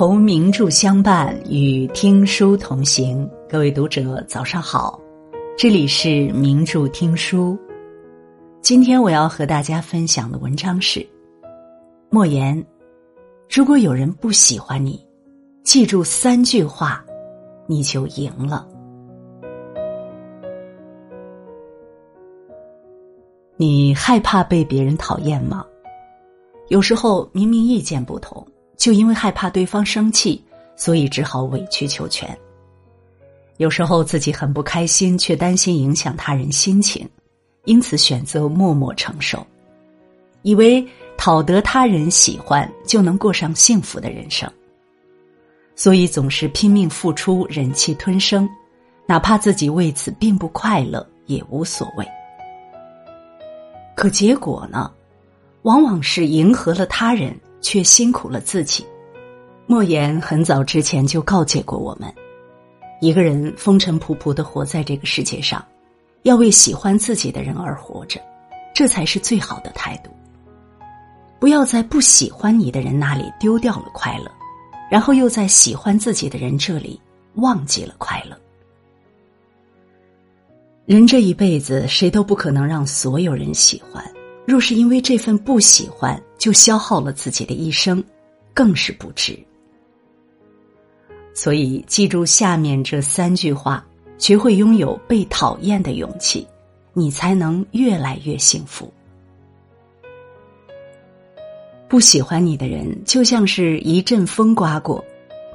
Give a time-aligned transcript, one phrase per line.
[0.00, 3.30] 同名著相伴，与听书同行。
[3.46, 4.98] 各位读者，早上好，
[5.58, 7.54] 这里是名著听书。
[8.62, 11.06] 今天我要和大家分享的文章是：
[12.08, 12.64] 莫言，
[13.50, 15.06] 如果有人不喜欢你，
[15.64, 17.04] 记住三句话，
[17.66, 18.66] 你就赢了。
[23.58, 25.62] 你害怕被别人讨厌吗？
[26.68, 28.42] 有时候明明意见不同。
[28.80, 30.42] 就因为害怕对方生气，
[30.74, 32.34] 所以只好委曲求全。
[33.58, 37.06] 有时候自己很不开心，却担心影响他人心情，
[37.66, 39.46] 因此选择默默承受，
[40.40, 40.82] 以为
[41.18, 44.50] 讨得他人喜欢就能过上幸福的人生。
[45.76, 48.48] 所以总是拼命付出，忍气吞声，
[49.04, 52.08] 哪怕自己为此并不快乐也无所谓。
[53.94, 54.90] 可结果呢，
[55.62, 57.38] 往往是迎合了他人。
[57.60, 58.86] 却辛苦了自己。
[59.66, 62.12] 莫言很早之前就告诫过我们：
[63.00, 65.64] 一个人风尘仆仆的活在这个世界上，
[66.22, 68.20] 要为喜欢自己的人而活着，
[68.74, 70.10] 这才是最好的态度。
[71.38, 74.30] 不要在不喜欢你的人那里丢掉了快乐，
[74.90, 77.00] 然后又在喜欢自己的人这里
[77.36, 78.36] 忘记了快乐。
[80.84, 84.04] 人这一辈子，谁都不可能让所有人喜欢。
[84.46, 88.02] 若是因为这份不喜欢就消耗了自己的一生，
[88.52, 89.38] 更是不值。
[91.32, 93.86] 所以，记住下面这三句话，
[94.18, 96.46] 学会拥有被讨厌的勇气，
[96.92, 98.92] 你才能越来越幸福。
[101.88, 105.04] 不喜欢你的人，就像是一阵风刮过，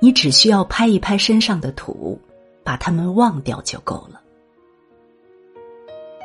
[0.00, 2.20] 你只需要拍一拍身上的土，
[2.62, 4.19] 把他们忘掉就够了。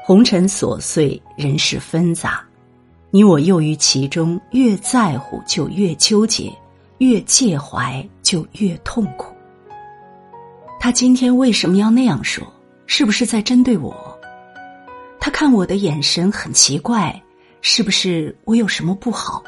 [0.07, 2.45] 红尘琐碎，人事纷杂。
[3.09, 6.53] 你我囿于其中，越在乎就越纠结，
[6.99, 9.33] 越介怀就越痛苦。
[10.79, 12.45] 他今天为什么要那样说？
[12.85, 14.15] 是不是在针对我？
[15.19, 17.19] 他看我的眼神很奇怪，
[17.61, 19.43] 是不是我有什么不好？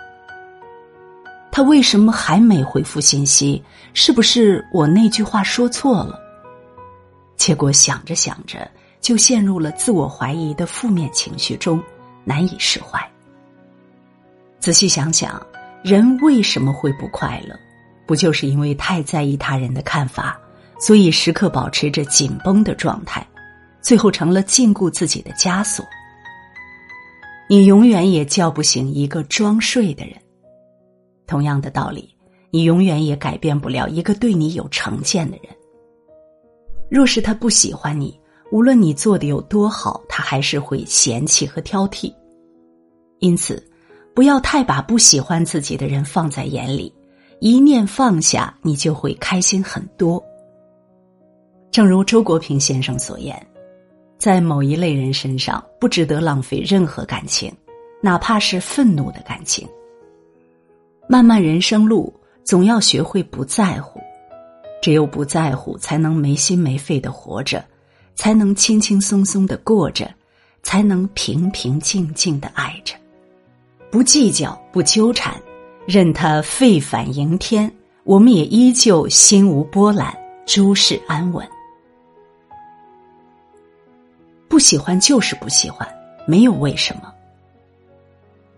[1.51, 3.63] 他为什么还没回复信息？
[3.93, 6.19] 是不是我那句话说错了？
[7.35, 8.67] 结果想着想着，
[8.99, 11.81] 就陷入了自我怀疑的负面情绪中，
[12.23, 12.99] 难以释怀。
[14.59, 15.45] 仔细想想，
[15.83, 17.57] 人为什么会不快乐？
[18.05, 20.39] 不就是因为太在意他人的看法，
[20.79, 23.25] 所以时刻保持着紧绷的状态，
[23.81, 25.85] 最后成了禁锢自己的枷锁。
[27.49, 30.15] 你永远也叫不醒一个装睡的人。
[31.25, 32.13] 同样的道理，
[32.49, 35.53] 你永远也改变不了一个对你有成见的人。
[36.89, 38.17] 若是他不喜欢你，
[38.51, 42.13] 无论你做的有多好，他还是会嫌弃和挑剔。
[43.19, 43.63] 因此。
[44.15, 46.91] 不要太把不喜欢自己的人放在眼里，
[47.39, 50.19] 一念放下，你就会开心很多。
[51.69, 53.39] 正如周国平先生所言，
[54.17, 57.53] 在某一类人身上不值得浪费任何感情，
[58.01, 59.69] 哪怕是愤怒的感情。
[61.07, 62.11] 漫漫人生路，
[62.43, 64.01] 总要学会不在乎，
[64.81, 67.63] 只有不在乎，才能没心没肺的活着，
[68.17, 70.13] 才能轻轻松松的过着，
[70.63, 72.93] 才能平平静静的爱着。
[73.89, 75.33] 不计较，不纠缠，
[75.85, 77.71] 任他沸反盈天，
[78.03, 80.13] 我们也依旧心无波澜，
[80.45, 81.47] 诸事安稳。
[84.49, 85.87] 不喜欢就是不喜欢，
[86.25, 87.13] 没有为什么。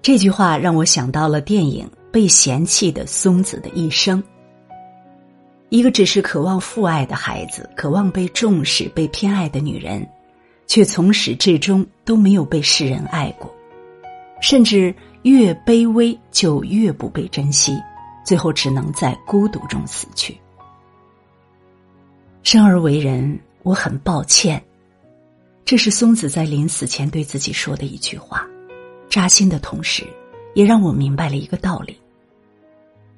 [0.01, 4.23] 这句话让我想到了电影《被嫌弃的松子的一生》。
[5.69, 10.07] 一个只是渴望父爱的孩子，渴望被重视、被偏爱的女人，
[10.67, 13.53] 却从始至终都没有被世人爱过，
[14.41, 14.93] 甚至。
[15.23, 17.77] 越卑微就越不被珍惜，
[18.25, 20.37] 最后只能在孤独中死去。
[22.41, 24.63] 生而为人，我很抱歉。
[25.65, 28.47] 这是松子在临死前对自己说的一句话，
[29.09, 30.07] 扎心的同时，
[30.53, 31.99] 也让我明白了一个道理：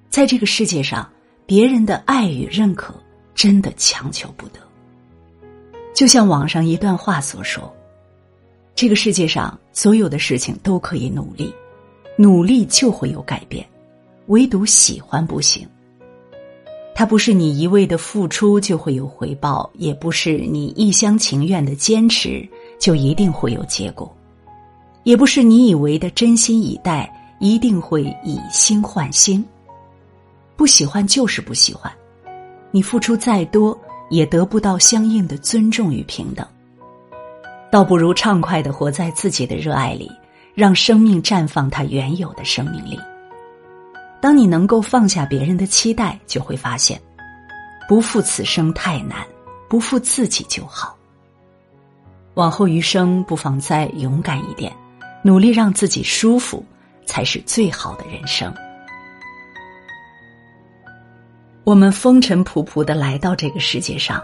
[0.10, 1.08] 在这个世界上，
[1.52, 2.96] 别人的爱与认可
[3.36, 4.60] 真的强求不得。
[5.94, 7.70] 就像网上一段话所说
[8.74, 11.54] ：“这个世界上所有的事情都可以努力。”
[12.16, 13.68] 努力就会有改变，
[14.28, 15.68] 唯独喜欢不行。
[16.96, 22.48] 它不是你一味的付出就会有回报，也不是你一厢情愿的坚持
[22.80, 24.10] 就一定会有结果，
[25.04, 29.46] 也不是你以为的真心以待一定会以心换心。
[30.62, 31.92] 不喜欢就是不喜欢，
[32.70, 33.76] 你付出再多
[34.12, 36.46] 也得不到相应的尊重与平等，
[37.72, 40.12] 倒不如畅快的活在自己的热爱里。
[40.54, 43.00] 让生命绽放它原有的生命力。
[44.22, 47.02] 当你能够放下别人的期待，就会发现，
[47.90, 49.26] 不负此生太难，
[49.68, 50.96] 不负自己就好。
[52.36, 54.72] 往后余生，不妨再勇敢一点，
[55.24, 56.64] 努力让自己舒服，
[57.04, 58.54] 才是最好的人生。
[61.72, 64.22] 我们风尘仆仆的来到这个世界上，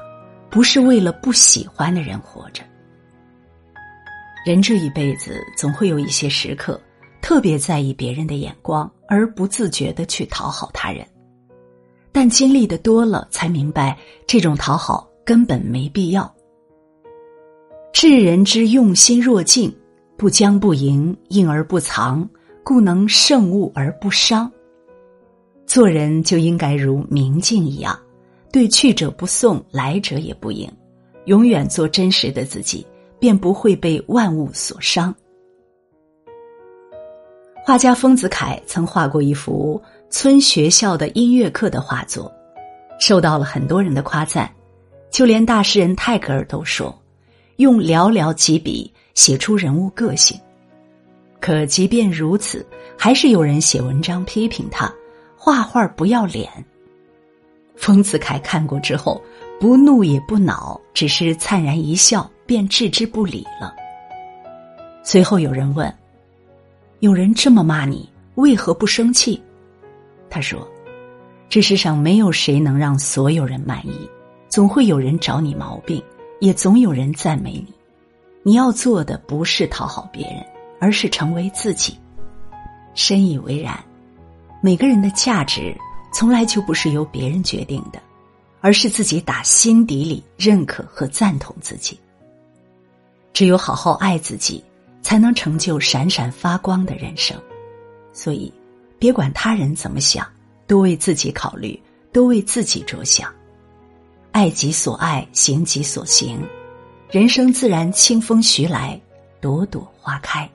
[0.50, 2.62] 不是为了不喜欢的人活着。
[4.46, 6.78] 人这一辈子，总会有一些时刻，
[7.22, 11.08] 特别在意别人的眼光，而不自觉的去讨好他人。
[12.12, 13.98] 但经历的多了，才明白
[14.28, 16.30] 这种讨好根本没必要。
[17.94, 19.74] 世人之用心若镜，
[20.18, 22.30] 不将不迎，应而不藏，
[22.62, 24.52] 故能胜物而不伤。
[25.68, 28.00] 做人就应该如明镜一样，
[28.54, 30.72] 对去者不送，来者也不迎，
[31.26, 32.88] 永远做真实的自己，
[33.20, 35.14] 便不会被万物所伤。
[37.66, 39.80] 画家丰子恺曾画过一幅
[40.10, 42.32] 村学校的音乐课的画作，
[42.98, 44.50] 受到了很多人的夸赞，
[45.12, 46.98] 就连大诗人泰戈尔都说，
[47.58, 50.40] 用寥寥几笔写出人物个性。
[51.42, 52.66] 可即便如此，
[52.98, 54.90] 还是有人写文章批评他。
[55.48, 56.52] 画画不要脸。
[57.78, 59.22] 丰子恺看过之后，
[59.62, 63.74] 不怒也不恼，只是灿然一笑，便置之不理了。
[65.04, 65.96] 随后有人问
[67.00, 69.42] ：“有人这么骂你，为何不生气？”
[70.30, 70.68] 他说
[71.48, 74.06] ：“这世上没有谁能让所有人满意，
[74.50, 76.04] 总会有人找你毛病，
[76.42, 77.74] 也总有人赞美你。
[78.44, 80.46] 你要做的不是讨好别人，
[80.82, 81.98] 而是成为自己。”
[82.94, 83.82] 深以为然。
[84.62, 85.76] 每个人的价值
[86.12, 88.02] 从来就不是由别人决定的，
[88.60, 92.00] 而是自己打心底里认可和赞同自己。
[93.34, 94.64] 只有好好爱自己，
[95.04, 97.40] 才能成就闪闪发光的人生。
[98.12, 98.52] 所以，
[98.98, 100.28] 别管他人怎么想，
[100.66, 101.80] 多为自己考虑，
[102.12, 103.32] 多为自己着想，
[104.32, 106.40] 爱己所爱，行己所行，
[107.12, 109.00] 人生自然清风徐来，
[109.40, 110.50] 朵朵花开。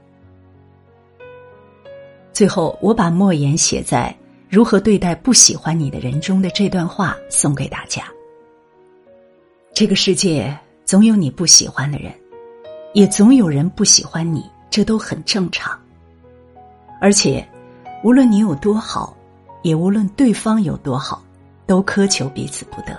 [2.33, 4.15] 最后，我把莫言写在
[4.49, 8.05] 《如何对待不喜欢你的人》中的这段话送给大家。
[9.75, 12.13] 这个世界总有你不喜欢的人，
[12.95, 15.79] 也总有人不喜欢你，这都很正常。
[17.01, 17.47] 而且，
[18.03, 19.15] 无论你有多好，
[19.63, 21.23] 也无论对方有多好，
[21.67, 22.99] 都苛求彼此不得，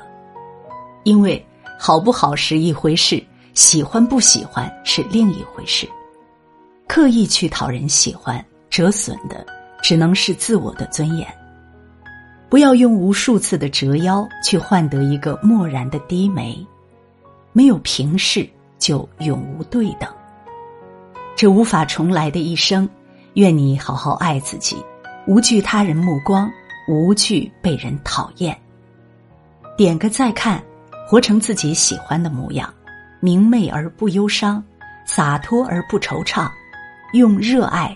[1.04, 1.44] 因为
[1.80, 3.24] 好不好是一回事，
[3.56, 5.90] 喜欢不喜欢是另一回事。
[6.88, 8.44] 刻意去讨人喜欢。
[8.74, 9.46] 折损的
[9.84, 11.28] 只能是自我的尊严。
[12.50, 16.66] 不要用无数次的折腰去换得一个漠然的低眉，
[17.52, 18.50] 没有平视
[18.80, 20.10] 就永无对等。
[21.36, 22.90] 这无法重来的一生，
[23.36, 24.84] 愿你好好爱自己，
[25.28, 26.52] 无惧他人目光，
[26.88, 28.60] 无惧被人讨厌。
[29.78, 30.60] 点个再看，
[31.08, 32.74] 活成自己喜欢的模样，
[33.20, 34.64] 明媚而不忧伤，
[35.06, 36.50] 洒脱而不惆怅，
[37.14, 37.96] 用热爱。